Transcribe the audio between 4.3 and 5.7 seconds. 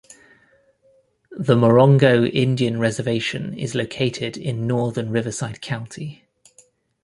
in northern Riverside